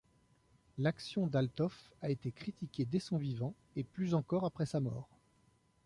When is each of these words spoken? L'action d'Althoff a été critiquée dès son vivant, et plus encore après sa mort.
L'action 0.79 1.27
d'Althoff 1.27 1.91
a 2.01 2.09
été 2.09 2.31
critiquée 2.31 2.85
dès 2.85 2.97
son 2.99 3.17
vivant, 3.19 3.53
et 3.75 3.83
plus 3.83 4.15
encore 4.15 4.45
après 4.47 4.65
sa 4.65 4.79
mort. 4.79 5.07